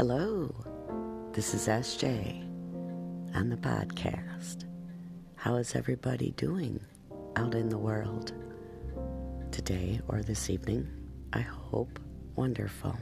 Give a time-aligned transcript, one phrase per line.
[0.00, 0.48] Hello,
[1.34, 2.42] this is SJ
[3.34, 4.64] on the podcast.
[5.36, 6.80] How is everybody doing
[7.36, 8.32] out in the world
[9.50, 10.88] today or this evening?
[11.34, 11.98] I hope
[12.34, 12.96] wonderful.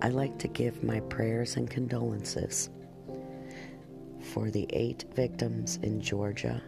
[0.00, 2.70] I like to give my prayers and condolences
[4.32, 6.62] for the eight victims in Georgia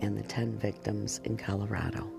[0.00, 2.15] and the 10 victims in Colorado.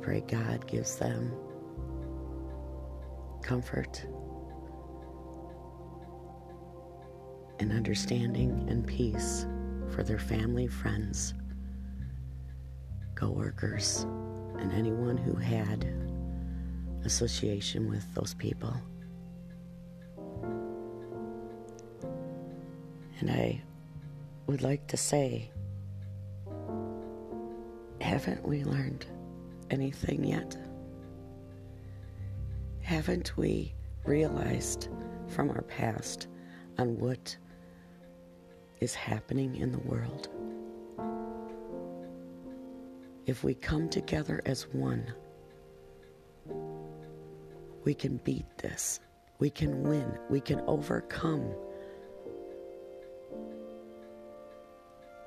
[0.00, 1.32] Pray God gives them
[3.42, 4.04] comfort
[7.58, 9.46] and understanding and peace
[9.90, 11.34] for their family, friends,
[13.14, 14.06] co workers,
[14.58, 15.84] and anyone who had
[17.04, 18.74] association with those people.
[23.20, 23.60] And I
[24.46, 25.50] would like to say,
[28.00, 29.04] haven't we learned
[29.70, 30.56] anything yet?
[32.82, 34.88] Haven't we realized
[35.28, 36.26] from our past
[36.78, 37.36] on what
[38.80, 40.28] is happening in the world?
[43.26, 45.12] If we come together as one,
[47.84, 49.00] we can beat this.
[49.38, 50.18] We can win.
[50.28, 51.54] We can overcome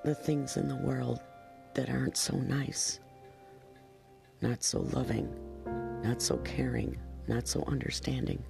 [0.03, 1.19] the things in the world
[1.75, 2.99] that aren't so nice,
[4.44, 5.33] not so loving,
[6.03, 6.97] not so caring,
[7.30, 8.44] not so understanding.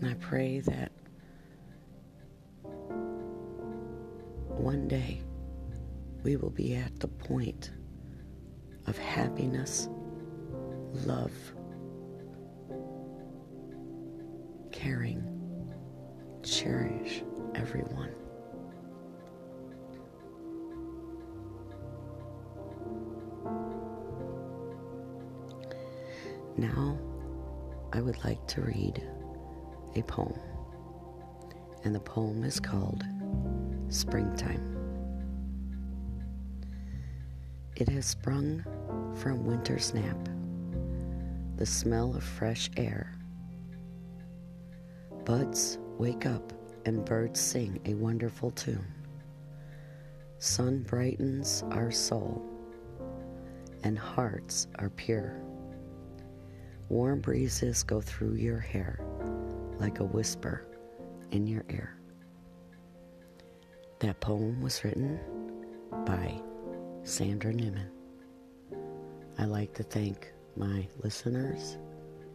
[0.00, 0.92] And I pray that
[4.46, 5.22] one day
[6.22, 7.72] we will be at the point
[8.86, 9.88] of happiness,
[11.04, 11.32] love,
[14.70, 15.20] caring,
[16.44, 17.24] cherish
[17.56, 18.12] everyone.
[26.58, 26.98] Now,
[27.92, 29.00] I would like to read
[29.94, 30.40] a poem,
[31.84, 33.04] and the poem is called
[33.90, 34.76] Springtime.
[37.76, 38.64] It has sprung
[39.14, 40.18] from winter's nap,
[41.54, 43.16] the smell of fresh air.
[45.24, 46.52] Buds wake up
[46.86, 48.84] and birds sing a wonderful tune.
[50.40, 52.44] Sun brightens our soul,
[53.84, 55.40] and hearts are pure.
[56.88, 58.98] Warm breezes go through your hair
[59.78, 60.66] like a whisper
[61.30, 61.98] in your ear.
[64.00, 65.20] That poem was written
[66.06, 66.40] by
[67.02, 67.90] Sandra Neumann.
[69.38, 71.76] I like to thank my listeners,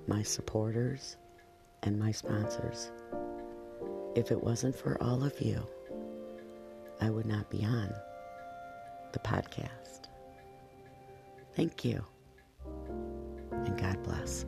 [0.07, 1.17] my supporters,
[1.81, 2.91] and my sponsors.
[4.15, 5.65] If it wasn't for all of you,
[7.01, 7.91] I would not be on
[9.13, 10.03] the podcast.
[11.55, 12.05] Thank you
[13.65, 14.45] and God bless.